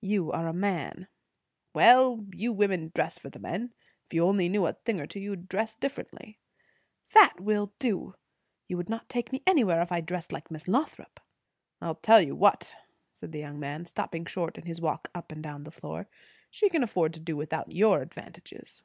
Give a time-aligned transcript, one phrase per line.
[0.00, 1.06] "You are a man."
[1.74, 3.74] "Well, you women dress for the men.
[4.06, 6.38] If you only knew a thing or two, you would dress differently."
[7.12, 8.14] "That will do!
[8.68, 11.20] You would not take me anywhere, if I dressed like Miss Lothrop."
[11.82, 12.74] "I'll tell you what,"
[13.12, 16.08] said the young man, stopping short in his walk up and down the floor;
[16.50, 18.82] "she can afford to do without your advantages!"